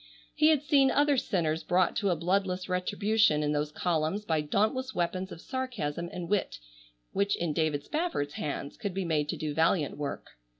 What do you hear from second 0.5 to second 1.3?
seen other